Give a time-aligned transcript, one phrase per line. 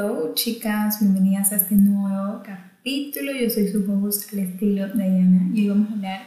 [0.00, 3.32] Hello chicas, bienvenidas a este nuevo capítulo.
[3.32, 6.22] Yo soy su host al estilo Diana y hoy vamos a hablar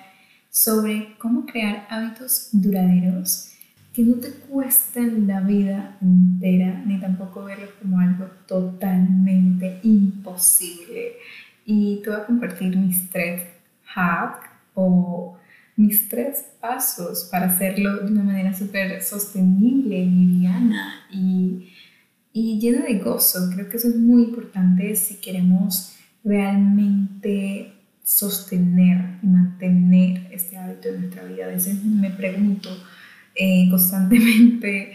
[0.51, 3.49] sobre cómo crear hábitos duraderos
[3.92, 11.13] que no te cuesten la vida entera ni tampoco verlos como algo totalmente imposible.
[11.65, 13.42] Y te voy a compartir mis tres
[13.96, 15.35] hacks o
[15.78, 20.92] mis tres pasos para hacerlo de una manera súper sostenible, liviana y
[22.33, 23.49] y llena de gozo.
[23.53, 27.71] Creo que eso es muy importante si queremos realmente
[28.03, 31.45] sostener y mantener este hábito en nuestra vida.
[31.45, 32.69] A veces me pregunto
[33.35, 34.93] eh, constantemente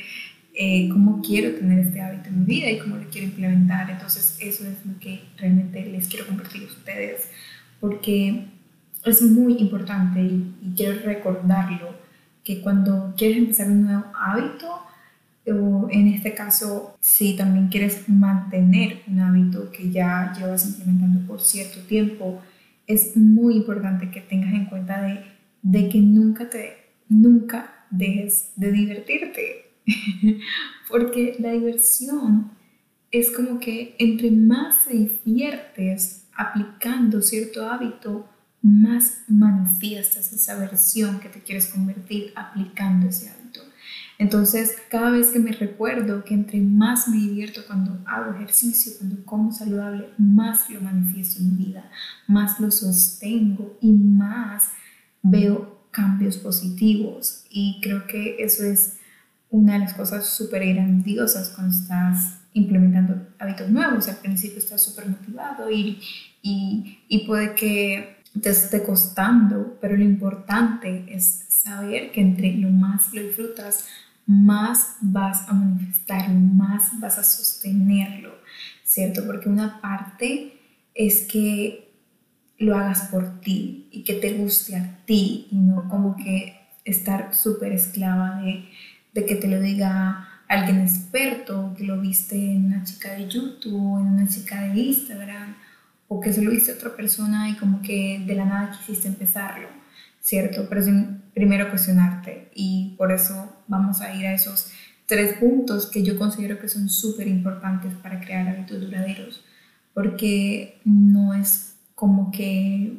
[0.54, 3.88] eh, cómo quiero tener este hábito en mi vida y cómo lo quiero implementar.
[3.88, 7.28] Entonces eso es lo que realmente les quiero compartir a ustedes
[7.80, 8.46] porque
[9.04, 11.94] es muy importante y, y quiero recordarlo
[12.42, 14.87] que cuando quieres empezar un nuevo hábito,
[15.52, 21.40] o en este caso, si también quieres mantener un hábito que ya llevas implementando por
[21.40, 22.40] cierto tiempo,
[22.86, 25.20] es muy importante que tengas en cuenta de,
[25.62, 29.70] de que nunca te nunca dejes de divertirte.
[30.88, 32.50] Porque la diversión
[33.10, 38.28] es como que entre más te diviertes aplicando cierto hábito,
[38.60, 43.37] más manifiestas esa versión que te quieres convertir aplicando ese hábito.
[44.18, 49.24] Entonces, cada vez que me recuerdo que entre más me divierto cuando hago ejercicio, cuando
[49.24, 51.88] como saludable, más lo manifiesto en mi vida,
[52.26, 54.64] más lo sostengo y más
[55.22, 57.44] veo cambios positivos.
[57.48, 58.96] Y creo que eso es
[59.50, 64.08] una de las cosas súper grandiosas cuando estás implementando hábitos nuevos.
[64.08, 66.00] Al principio estás súper motivado y,
[66.42, 72.70] y, y puede que te esté costando, pero lo importante es saber que entre lo
[72.70, 73.86] más lo disfrutas,
[74.28, 78.34] más vas a manifestarlo, más vas a sostenerlo,
[78.84, 79.26] ¿cierto?
[79.26, 80.60] Porque una parte
[80.94, 81.90] es que
[82.58, 87.34] lo hagas por ti y que te guste a ti y no como que estar
[87.34, 88.68] súper esclava de,
[89.14, 93.98] de, que te lo diga alguien experto, que lo viste en una chica de YouTube,
[93.98, 95.56] en una chica de Instagram,
[96.06, 99.08] o que se lo viste a otra persona y como que de la nada quisiste
[99.08, 99.68] empezarlo.
[100.28, 100.66] ¿Cierto?
[100.68, 104.70] Pero sin primero cuestionarte y por eso vamos a ir a esos
[105.06, 109.42] tres puntos que yo considero que son súper importantes para crear hábitos duraderos,
[109.94, 112.98] porque no es como que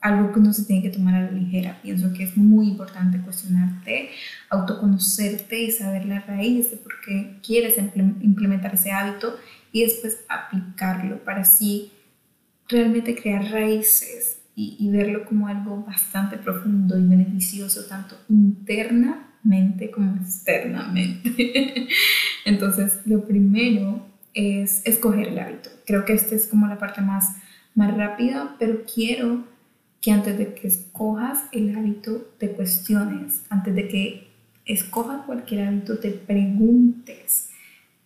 [0.00, 1.78] algo que uno se tiene que tomar a la ligera.
[1.82, 4.08] Pienso que es muy importante cuestionarte,
[4.48, 9.36] autoconocerte y saber la raíz de por qué quieres implementar ese hábito
[9.70, 11.92] y después aplicarlo para así
[12.68, 21.88] realmente crear raíces y, verlo como algo bastante profundo y beneficioso, tanto internamente como externamente.
[22.44, 25.70] Entonces, lo primero es escoger el hábito.
[25.86, 27.36] Creo que esta es como la parte más,
[27.74, 29.44] más rápida, pero quiero
[30.00, 34.30] que antes de que escojas el hábito te cuestiones, antes de que
[34.66, 37.50] escojas cualquier hábito te preguntes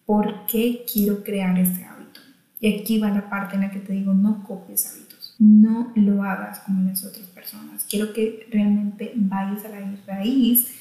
[0.07, 2.21] por qué quiero crear ese hábito.
[2.61, 6.23] Y aquí va la parte en la que te digo, no copies hábitos no lo
[6.23, 7.85] hagas como las otras personas.
[7.89, 10.75] Quiero que realmente vayas a la raíz,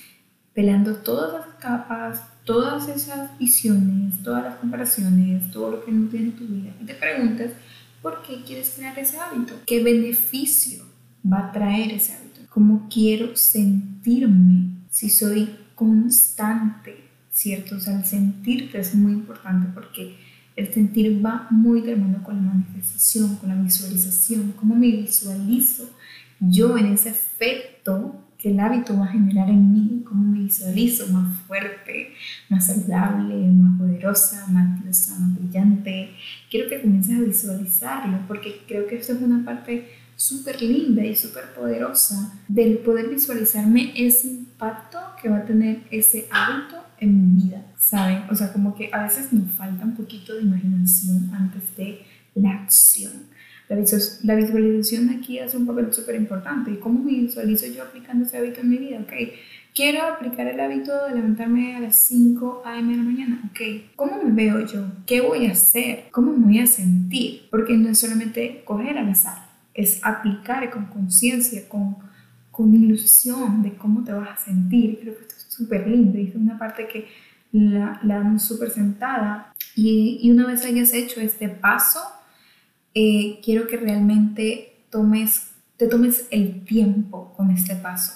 [0.54, 6.32] pelando todas las capas, todas esas visiones, todas las comparaciones, todo lo que no tiene
[6.32, 7.54] tu vida y te preguntes
[8.02, 10.84] por qué quieres crear ese hábito, qué beneficio
[11.26, 17.78] va a traer ese hábito, cómo quiero sentirme si soy constante, ¿cierto?
[17.78, 20.18] O sea, el sentirte es muy importante porque
[20.56, 21.94] el sentir va muy de
[22.24, 25.90] con la manifestación, con la visualización, cómo me visualizo
[26.40, 31.08] yo en ese efecto que el hábito va a generar en mí, cómo me visualizo
[31.08, 32.14] más fuerte,
[32.50, 36.12] más saludable, más poderosa, más diosa, más brillante.
[36.52, 39.88] Quiero que comiences a visualizarlo porque creo que esto es una parte
[40.18, 46.28] súper linda y súper poderosa del poder visualizarme ese impacto que va a tener ese
[46.30, 48.24] hábito en mi vida, ¿saben?
[48.30, 52.02] O sea, como que a veces nos falta un poquito de imaginación antes de
[52.36, 53.12] la acción.
[53.70, 56.72] La, visualización aquí hace un papel súper importante.
[56.72, 59.00] ¿Y cómo visualizo yo aplicando ese hábito en mi vida?
[59.00, 59.14] Ok,
[59.74, 62.92] quiero aplicar el hábito de levantarme a las 5 a.m.
[62.92, 63.42] de la mañana.
[63.50, 64.86] Ok, ¿cómo me veo yo?
[65.06, 66.06] ¿Qué voy a hacer?
[66.12, 67.48] ¿Cómo me voy a sentir?
[67.50, 71.98] Porque no es solamente coger al azar, es aplicar con conciencia, con,
[72.52, 75.00] con ilusión de cómo te vas a sentir.
[75.02, 77.08] Creo que esto súper lindo y una parte que
[77.52, 79.54] la, la damos súper sentada.
[79.76, 82.00] Y, y, una vez hayas hecho este paso,
[82.94, 88.14] eh, quiero que realmente tomes, te tomes el tiempo con este paso,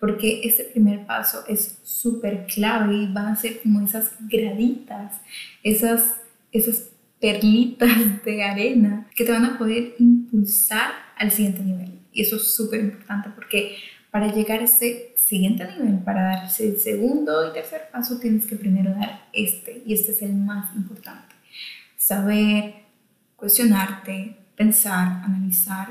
[0.00, 5.20] porque este primer paso es súper clave y van a ser como esas graditas,
[5.62, 6.16] esas,
[6.52, 6.90] esas
[7.20, 12.00] perlitas de arena que te van a poder impulsar al siguiente nivel.
[12.12, 13.76] Y eso es súper importante porque
[14.14, 18.54] para llegar a ese siguiente nivel, para dar ese segundo y tercer paso, tienes que
[18.54, 19.82] primero dar este.
[19.84, 21.34] Y este es el más importante.
[21.96, 22.74] Saber,
[23.34, 25.88] cuestionarte, pensar, analizar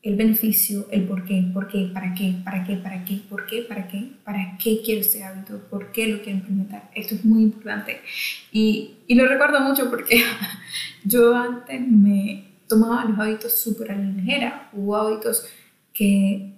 [0.00, 3.60] el beneficio, el por qué, por qué, para qué, para qué, para qué, por qué,
[3.60, 6.90] para qué, para qué quiero este hábito, por qué lo quiero implementar.
[6.94, 8.00] Esto es muy importante.
[8.50, 10.24] Y, y lo recuerdo mucho porque
[11.04, 14.70] yo antes me tomaba los hábitos súper a la ligera.
[14.72, 15.44] Hubo hábitos
[15.92, 16.51] que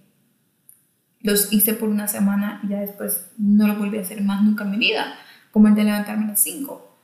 [1.24, 4.62] los hice por una semana y ya después no lo volví a hacer más nunca
[4.62, 5.16] en mi vida,
[5.50, 6.94] como el de levantarme a las 5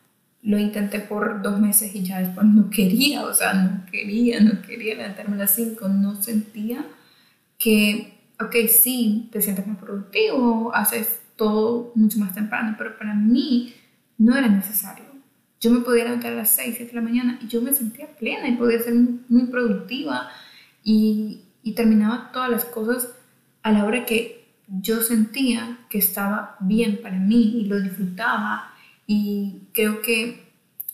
[0.43, 4.62] lo intenté por dos meses y ya después no quería, o sea, no quería, no
[4.62, 6.87] quería levantarme a las 5, no sentía
[7.58, 13.75] que, ok, sí, te sientes más productivo, haces todo mucho más temprano, pero para mí
[14.17, 15.05] no era necesario.
[15.61, 18.06] Yo me podía levantar a las 6, 7 de la mañana y yo me sentía
[18.17, 20.31] plena y podía ser muy, productiva
[20.82, 23.08] y, y terminaba todas las cosas
[23.62, 28.73] a la hora que yo sentía que estaba bien para mí y lo disfrutaba
[29.07, 30.51] y creo que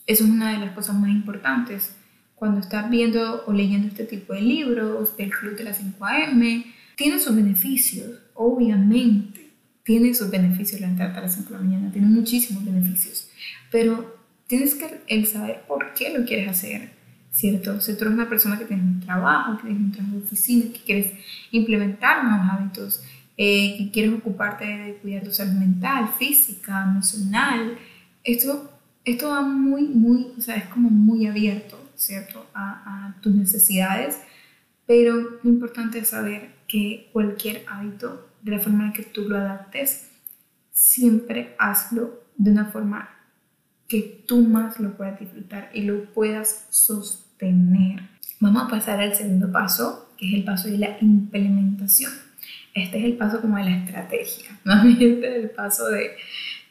[0.07, 1.95] eso es una de las cosas más importantes.
[2.35, 6.65] Cuando estás viendo o leyendo este tipo de libros del Club de las 5am,
[6.95, 9.51] tiene sus beneficios, obviamente.
[9.83, 13.29] Tiene sus beneficios la entrada a las 5 de la mañana, tiene muchísimos beneficios.
[13.71, 14.17] Pero
[14.47, 16.91] tienes que el saber por qué lo quieres hacer,
[17.31, 17.79] ¿cierto?
[17.81, 20.73] Si tú eres una persona que tienes un trabajo, que tienes un trabajo de oficina,
[20.73, 21.11] que quieres
[21.51, 23.03] implementar nuevos hábitos,
[23.37, 27.77] eh, que quieres ocuparte de cuidar tu salud mental, física, emocional,
[28.23, 28.71] esto,
[29.05, 32.45] esto va muy, muy, o sea, es como muy abierto, ¿cierto?
[32.53, 34.19] A, a tus necesidades,
[34.85, 39.37] pero lo importante es saber que cualquier hábito, de la forma en que tú lo
[39.37, 40.09] adaptes,
[40.71, 43.16] siempre hazlo de una forma
[43.87, 48.01] que tú más lo puedas disfrutar y lo puedas sostener.
[48.39, 52.11] Vamos a pasar al segundo paso, que es el paso de la implementación.
[52.73, 54.83] Este es el paso como de la estrategia, ¿no?
[54.83, 56.11] Este es el paso de,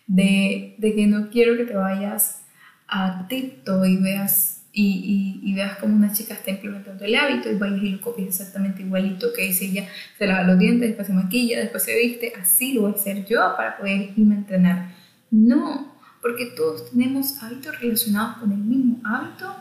[0.07, 2.43] de, de, que no quiero que te vayas
[2.87, 7.83] a TikTok y veas, y, veas como una chica está implementando el hábito y vayas
[7.83, 11.59] y lo copies exactamente igualito que dice ella, se lava los dientes, después se maquilla,
[11.59, 14.95] después se viste, así lo voy a hacer yo para poder irme a entrenar.
[15.31, 15.96] No,
[16.27, 19.55] porque todos tenemos hábitos relacionados con el mismo hábito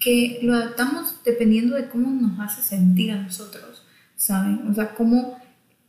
[0.00, 4.66] que lo adaptamos dependiendo de cómo nos hace sentir a nosotros, ¿saben?
[4.68, 5.40] O sea, cómo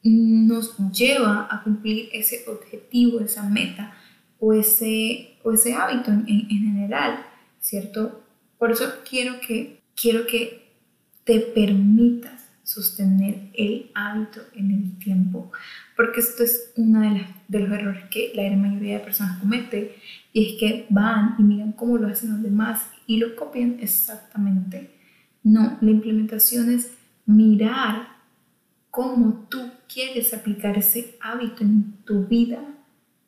[0.04, 3.96] nos lleva a cumplir ese objetivo, esa meta
[4.40, 7.26] o ese, o ese hábito en, en, general,
[7.60, 8.24] ¿cierto?
[8.60, 10.76] Por eso quiero que, quiero que
[11.24, 15.52] te permitas sostener el hábito en el tiempo,
[15.96, 19.98] porque esto es uno de, de los errores que la gran mayoría de personas comete,
[20.32, 24.92] y es que van y miran cómo lo hacen los demás y lo copian exactamente.
[25.44, 26.94] No, la implementación es
[27.26, 28.08] mirar
[28.90, 32.64] cómo tú quieres aplicar ese hábito en tu vida,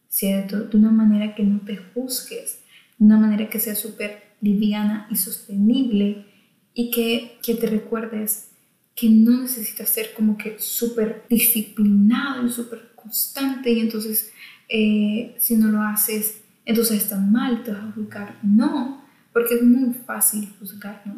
[0.07, 0.61] ¿cierto?
[0.61, 2.61] De una manera que no te juzgues,
[2.97, 6.25] de una manera que sea súper liviana y sostenible
[6.73, 8.51] y que, que te recuerdes
[8.95, 14.31] que no necesitas ser como que súper disciplinado y súper constante y entonces
[14.69, 18.39] eh, si no lo haces, entonces está mal, te vas a juzgar.
[18.41, 19.03] No,
[19.33, 21.17] porque es muy fácil juzgarnos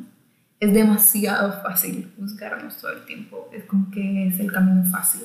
[0.60, 3.50] es demasiado fácil juzgarnos todo el tiempo.
[3.54, 5.22] Es como que es el camino fácil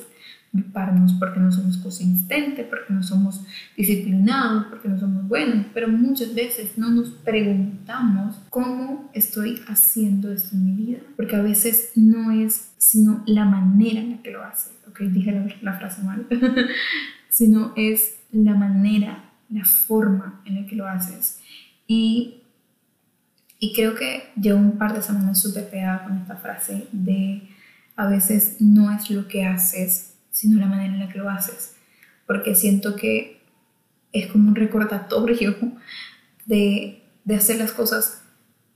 [0.53, 3.43] culparnos porque no somos consistentes, porque no somos
[3.75, 10.55] disciplinados, porque no somos buenos, pero muchas veces no nos preguntamos cómo estoy haciendo esto
[10.55, 14.43] en mi vida, porque a veces no es sino la manera en la que lo
[14.43, 16.27] haces, ok, dije la, la frase mal,
[17.29, 21.39] sino es la manera, la forma en la que lo haces.
[21.87, 22.39] Y
[23.63, 27.47] y creo que llevo un par de semanas súper pegada con esta frase de
[27.95, 31.77] a veces no es lo que haces, sino la manera en la que lo haces.
[32.27, 33.41] Porque siento que
[34.11, 35.55] es como un recordatorio
[36.45, 38.23] de, de hacer las cosas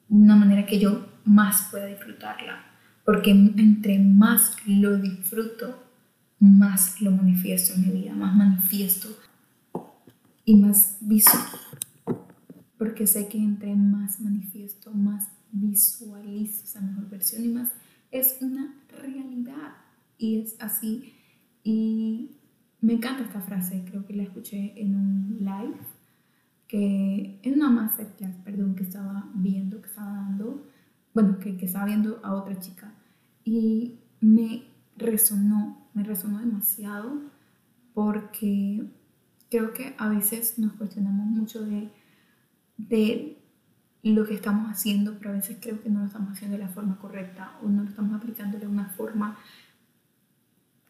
[0.08, 2.64] de una manera que yo más pueda disfrutarla.
[3.04, 5.84] Porque entre más lo disfruto,
[6.40, 9.10] más lo manifiesto en mi vida, más manifiesto
[10.46, 11.44] y más visual
[12.78, 17.70] porque sé que entre más manifiesto, más visualizo esa mejor versión y más
[18.12, 19.74] es una realidad.
[20.18, 21.14] Y es así.
[21.70, 22.32] Y
[22.80, 25.76] me encanta esta frase, creo que la escuché en un live,
[26.66, 30.66] que en una masterclass, perdón, que estaba viendo, que estaba dando,
[31.14, 32.94] bueno, que, que estaba viendo a otra chica.
[33.44, 34.64] Y me
[34.96, 37.20] resonó, me resonó demasiado
[37.94, 38.86] porque
[39.50, 41.92] creo que a veces nos cuestionamos mucho de
[42.78, 43.38] de
[44.04, 46.70] lo que estamos haciendo, pero a veces creo que no lo estamos haciendo de la
[46.70, 49.38] forma correcta o no lo estamos aplicando de una forma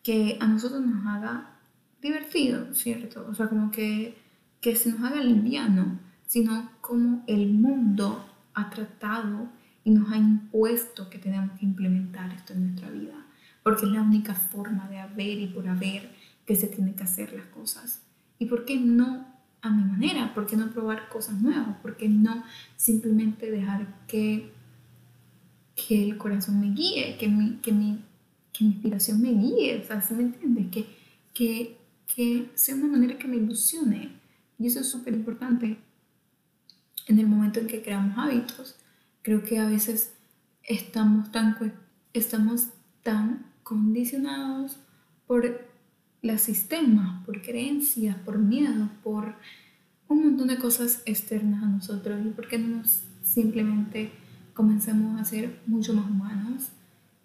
[0.07, 1.49] que a nosotros nos haga
[2.01, 3.27] divertido, ¿cierto?
[3.29, 4.17] O sea, como que,
[4.61, 9.49] que se nos haga liviano, sino como el mundo ha tratado
[9.83, 13.15] y nos ha impuesto que tenemos que implementar esto en nuestra vida,
[13.63, 16.09] porque es la única forma de haber y por haber
[16.45, 18.01] que se tiene que hacer las cosas.
[18.39, 19.27] ¿Y por qué no
[19.61, 20.33] a mi manera?
[20.33, 21.79] ¿Por qué no probar cosas nuevas?
[21.81, 22.45] ¿Por qué no
[22.77, 24.53] simplemente dejar que,
[25.75, 28.05] que el corazón me guíe, que mi, que mi,
[28.57, 29.81] que mi inspiración me guíe?
[29.81, 30.67] O sea, ¿sí me entiendes?
[30.71, 30.85] Que,
[31.33, 31.77] que,
[32.13, 34.11] que sea una manera que me ilusione.
[34.57, 35.77] Y eso es súper importante
[37.07, 38.75] en el momento en que creamos hábitos.
[39.21, 40.13] Creo que a veces
[40.63, 41.55] estamos tan,
[42.13, 42.69] estamos
[43.03, 44.77] tan condicionados
[45.27, 45.67] por
[46.21, 49.35] los sistemas, por creencias, por miedo, por
[50.07, 54.11] un montón de cosas externas a nosotros y por qué no nos simplemente
[54.53, 56.69] comencemos a ser mucho más humanos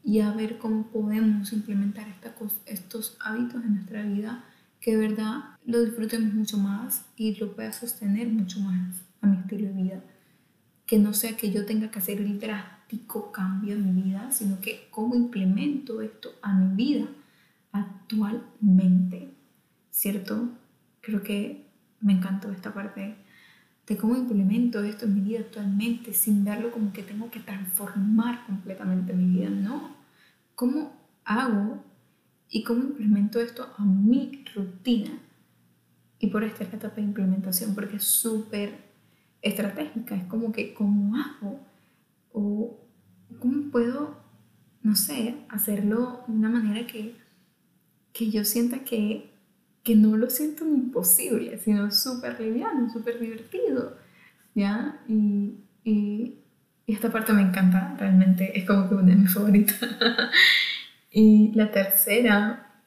[0.04, 2.35] y a ver cómo podemos implementar esta
[2.66, 4.44] estos hábitos en nuestra vida
[4.80, 9.38] que de verdad lo disfrutemos mucho más y lo pueda sostener mucho más a mi
[9.38, 10.04] estilo de vida.
[10.87, 14.61] Que no sea que yo tenga que hacer el drástico cambio en mi vida, sino
[14.61, 17.06] que cómo implemento esto a mi vida
[17.71, 19.30] actualmente,
[19.90, 20.50] ¿cierto?
[21.00, 21.64] Creo que
[22.00, 23.14] me encantó esta parte
[23.92, 28.46] de cómo implemento esto en mi vida actualmente sin verlo como que tengo que transformar
[28.46, 29.94] completamente mi vida, no.
[30.54, 30.92] ¿Cómo
[31.25, 31.84] hago
[32.49, 35.11] y cómo implemento esto a mi rutina?
[36.18, 38.78] Y por esta etapa de implementación, porque es súper
[39.42, 41.61] estratégica, es como que cómo hago
[42.32, 42.80] o
[43.40, 44.16] cómo puedo,
[44.82, 47.14] no sé, hacerlo de una manera que
[48.12, 49.31] que yo sienta que,
[49.82, 53.96] que no lo siento imposible, sino súper liviano, súper divertido,
[54.54, 55.00] ¿ya?
[55.08, 56.38] Y, y,
[56.86, 59.78] esta parte me encanta, realmente es como que una de mis favoritas.
[61.10, 62.82] y la tercera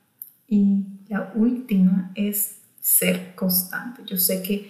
[0.47, 4.03] y la última es ser constante.
[4.05, 4.69] Yo sé que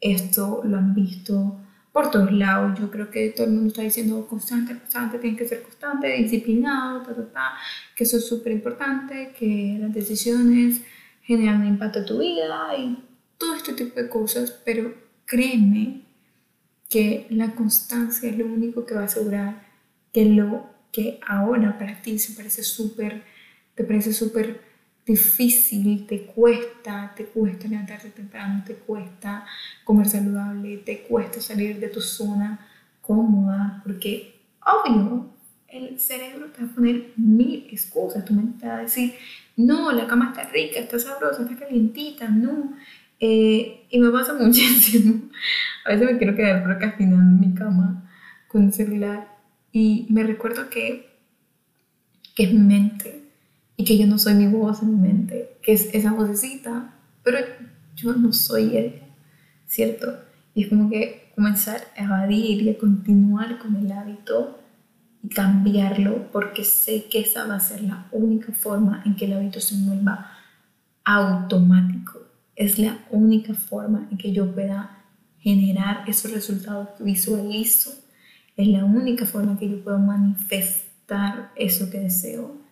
[0.00, 1.60] esto lo han visto
[1.92, 2.78] por todos lados.
[2.80, 7.02] Yo creo que todo el mundo está diciendo constante, constante, tienes que ser constante, disciplinado,
[7.02, 7.52] ta, ta, ta,
[7.94, 10.82] que eso es súper importante, que las decisiones
[11.24, 13.02] generan un impacto en tu vida y
[13.38, 16.02] todo este tipo de cosas, pero créeme
[16.88, 19.66] que la constancia es lo único que va a asegurar
[20.12, 23.24] que lo que ahora para ti se parece súper,
[23.74, 24.60] te parece súper
[25.04, 29.44] difícil, te cuesta, te cuesta levantarte temprano, te cuesta
[29.82, 32.66] comer saludable, te cuesta salir de tu zona
[33.00, 35.30] cómoda, porque obvio,
[35.68, 39.14] el cerebro te va a poner mil excusas, tu mente te va a decir,
[39.56, 42.74] no, la cama está rica, está sabrosa, está calientita, no.
[43.20, 45.30] Eh, y me pasa muchísimo.
[45.84, 48.10] A veces me quiero quedar procrastinando en mi cama
[48.48, 49.28] con el celular
[49.72, 51.08] y me recuerdo que,
[52.34, 53.22] que es mi mente
[53.76, 57.38] y que yo no soy mi voz en mi mente, que es esa vocecita, pero
[57.96, 59.02] yo no soy ella,
[59.66, 60.16] ¿cierto?
[60.54, 64.60] Y es como que comenzar a evadir y a continuar con el hábito
[65.24, 69.32] y cambiarlo porque sé que esa va a ser la única forma en que el
[69.32, 70.30] hábito se vuelva
[71.04, 72.20] automático.
[72.54, 75.02] Es la única forma en que yo pueda
[75.40, 77.90] generar esos resultados que visualizo.
[78.56, 82.64] Es la única forma en que yo puedo manifestar eso que deseo.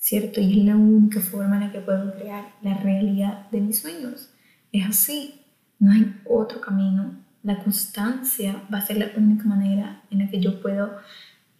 [0.00, 0.40] ¿cierto?
[0.40, 4.30] Y es la única forma en la que puedo crear la realidad de mis sueños.
[4.72, 5.42] Es así,
[5.78, 7.12] no hay otro camino.
[7.42, 10.96] La constancia va a ser la única manera en la que yo puedo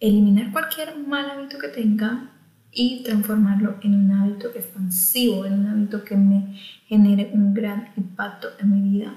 [0.01, 2.31] eliminar cualquier mal hábito que tenga
[2.71, 8.49] y transformarlo en un hábito expansivo, en un hábito que me genere un gran impacto
[8.59, 9.13] en mi vida.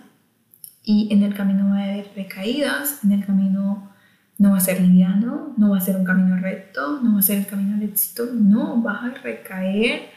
[0.84, 3.90] Y en el camino va a haber recaídas, en el camino
[4.36, 7.22] no va a ser liviano, no va a ser un camino recto, no va a
[7.22, 10.10] ser el camino al éxito, no, vas a recaer,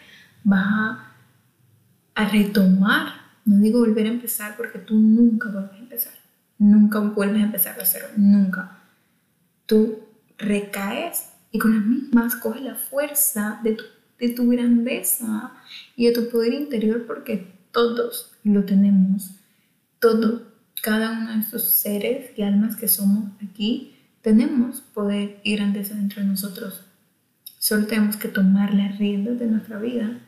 [0.44, 1.00] vas
[2.16, 3.14] a, retomar,
[3.46, 6.14] no digo volver a empezar porque tú nunca vuelves a empezar,
[6.58, 8.80] nunca vuelves a empezar de cero, nunca.
[9.68, 10.00] Tú
[10.38, 13.84] recaes y con las mismas coges la fuerza de tu,
[14.20, 15.54] de tu grandeza
[15.96, 19.36] y de tu poder interior porque todos lo tenemos,
[20.00, 20.42] todos,
[20.82, 26.22] cada uno de estos seres y almas que somos aquí, tenemos poder y grandeza dentro
[26.22, 26.86] de nosotros.
[27.60, 30.20] Solo tenemos que tomar las riendas de nuestra vida,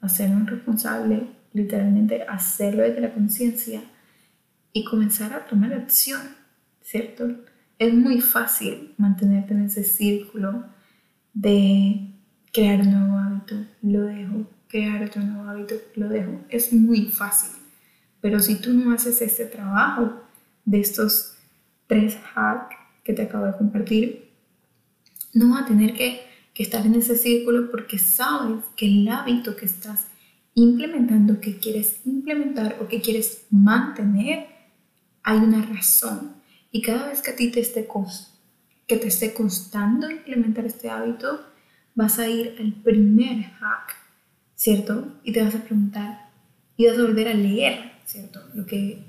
[0.00, 3.82] hacernos responsables, literalmente hacerlo desde la conciencia
[4.72, 6.20] y comenzar a tomar acción,
[6.82, 7.28] ¿cierto?
[7.78, 10.64] Es muy fácil mantenerte en ese círculo
[11.34, 12.10] de
[12.52, 16.40] crear un nuevo hábito, lo dejo, crear otro nuevo hábito, lo dejo.
[16.48, 17.50] Es muy fácil.
[18.22, 20.22] Pero si tú no haces este trabajo
[20.64, 21.36] de estos
[21.86, 24.30] tres hacks que te acabo de compartir,
[25.34, 26.22] no vas a tener que,
[26.54, 30.06] que estar en ese círculo porque sabes que el hábito que estás
[30.54, 34.46] implementando, que quieres implementar o que quieres mantener,
[35.22, 36.36] hay una razón.
[36.70, 37.88] Y cada vez que a ti te esté,
[38.86, 41.40] que te esté costando implementar este hábito,
[41.94, 43.96] vas a ir al primer hack,
[44.54, 45.18] ¿cierto?
[45.24, 46.30] Y te vas a preguntar,
[46.76, 48.40] y vas a volver a leer, ¿cierto?
[48.54, 49.04] Lo que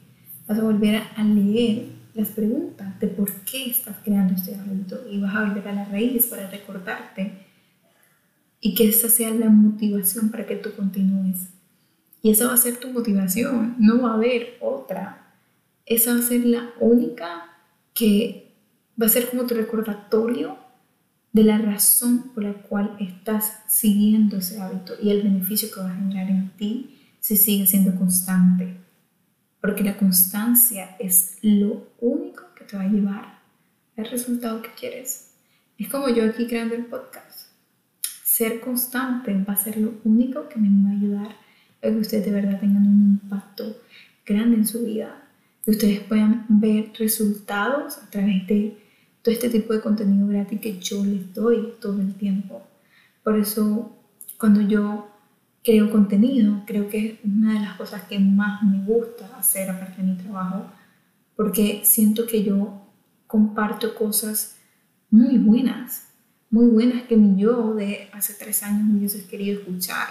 [0.48, 5.20] vas a volver a leer las preguntas de por qué estás creando este hábito y
[5.20, 7.46] vas a volver a la raíz para recordarte
[8.60, 11.50] y que esa sea la motivación para que tú continúes.
[12.24, 15.27] Y esa va a ser tu motivación, no va a haber otra.
[15.88, 17.46] Esa va a ser la única
[17.94, 18.52] que
[19.02, 20.58] va a ser como tu recordatorio
[21.32, 25.92] de la razón por la cual estás siguiendo ese hábito y el beneficio que va
[25.92, 28.76] a generar en ti si sigues siendo constante.
[29.62, 33.40] Porque la constancia es lo único que te va a llevar
[33.96, 35.32] al resultado que quieres.
[35.78, 37.50] Es como yo aquí creando el podcast.
[38.26, 41.36] Ser constante va a ser lo único que me va a ayudar
[41.82, 43.78] a que ustedes de verdad tengan un impacto
[44.26, 45.27] grande en su vida.
[45.68, 48.78] Que ustedes puedan ver resultados a través de
[49.22, 52.66] todo este tipo de contenido gratis que yo les doy todo el tiempo.
[53.22, 53.92] Por eso,
[54.38, 55.10] cuando yo
[55.66, 60.02] creo contenido, creo que es una de las cosas que más me gusta hacer aparte
[60.02, 60.68] de mi trabajo,
[61.36, 62.88] porque siento que yo
[63.28, 64.60] comparto cosas
[65.10, 66.14] muy buenas,
[66.50, 70.08] muy buenas que mi yo de hace tres años me hubiese querido escuchar.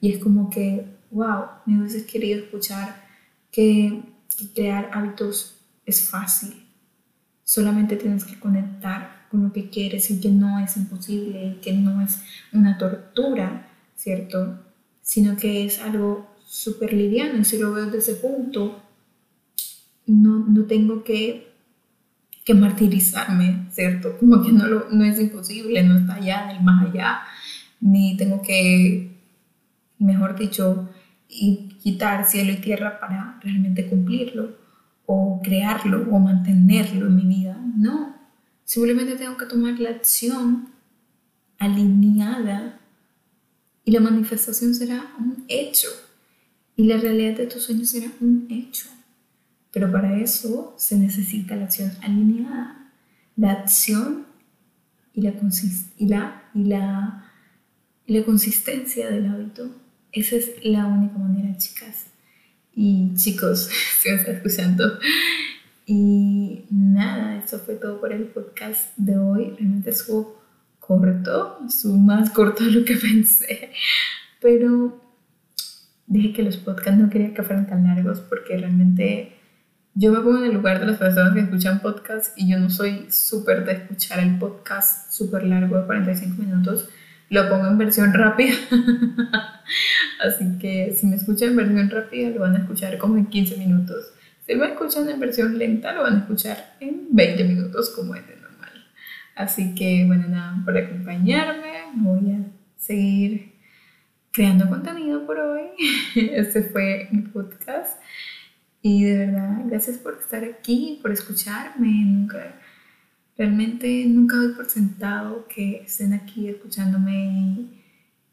[0.00, 3.04] Y es como que, wow, me hubiese querido escuchar
[3.52, 4.02] que,
[4.48, 5.56] crear hábitos
[5.86, 6.66] es fácil.
[7.44, 12.02] Solamente tienes que conectar con lo que quieres y que no es imposible, que no
[12.02, 14.58] es una tortura, ¿cierto?
[15.10, 17.40] sino que es algo súper liviano.
[17.40, 18.80] Y si lo veo desde ese punto,
[20.06, 21.52] no, no tengo que,
[22.44, 24.16] que, martirizarme, ¿cierto?
[24.20, 27.22] Como que no, no es imposible, no está allá, del más allá,
[27.80, 29.16] ni tengo que,
[29.98, 30.88] mejor dicho,
[31.80, 34.58] quitar cielo y tierra para realmente cumplirlo,
[35.06, 37.56] o crearlo, o mantenerlo en mi vida.
[37.76, 38.16] No,
[38.64, 40.68] simplemente tengo que tomar la acción
[41.58, 42.80] alineada
[43.84, 45.88] y la manifestación será un hecho.
[46.76, 48.88] Y la realidad de tus sueños será un hecho.
[49.72, 52.92] Pero para eso se necesita la acción alineada.
[53.36, 54.26] La acción
[55.12, 55.34] y la,
[55.98, 57.32] y la, y la,
[58.06, 59.70] y la consistencia del hábito.
[60.12, 62.06] Esa es la única manera, chicas.
[62.74, 63.70] Y chicos,
[64.00, 64.98] si me están escuchando.
[65.86, 69.54] Y nada, eso fue todo por el podcast de hoy.
[69.58, 70.40] Realmente estuvo
[70.78, 73.70] corto, es más corto de lo que pensé,
[74.40, 75.00] pero
[76.08, 79.36] dije que los podcasts no quería que fueran tan largos porque realmente
[79.94, 82.70] yo me pongo en el lugar de las personas que escuchan podcasts y yo no
[82.70, 86.88] soy súper de escuchar el podcast súper largo de 45 minutos,
[87.30, 88.54] lo pongo en versión rápida.
[90.20, 93.56] Así que si me escuchan en versión rápida lo van a escuchar como en 15
[93.56, 94.12] minutos.
[94.46, 98.26] Si lo escuchan en versión lenta lo van a escuchar en 20 minutos como es
[98.26, 98.40] de
[99.40, 102.40] Así que, bueno, nada, por acompañarme, voy a
[102.76, 103.54] seguir
[104.30, 105.62] creando contenido por hoy.
[106.14, 107.98] Este fue mi podcast.
[108.82, 111.88] Y de verdad, gracias por estar aquí, por escucharme.
[111.88, 112.54] Nunca,
[113.40, 117.68] realmente nunca doy por sentado que estén aquí escuchándome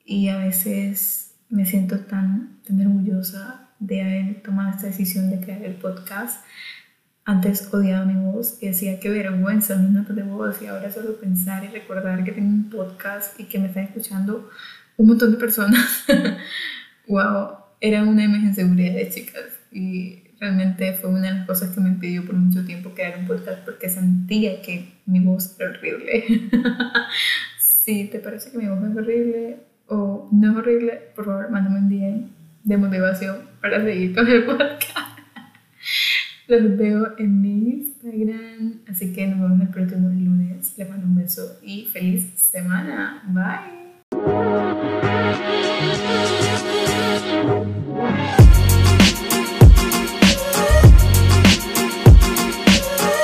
[0.04, 5.64] y, a veces me siento tan, tan orgullosa de haber tomado esta decisión de crear
[5.64, 6.44] el podcast
[7.24, 11.18] antes odiaba mi voz y decía qué vergüenza mi nota de voz y ahora solo
[11.18, 14.50] pensar y recordar que tengo un podcast y que me están escuchando
[14.98, 16.04] un montón de personas.
[17.08, 21.82] wow, era una imagen seguridad de chicas y realmente fue una de las cosas que
[21.82, 26.24] me impidió por mucho tiempo crear un podcast porque sentía que mi voz era horrible.
[27.60, 31.80] si te parece que mi voz es horrible o no es horrible, por favor, mándame
[31.80, 32.30] un DM
[32.64, 34.92] de motivación para seguir con el podcast.
[36.48, 40.78] Los veo en mi Instagram, así que nos vemos el próximo lunes.
[40.78, 43.22] Les mando un beso y feliz semana.
[43.28, 43.88] Bye.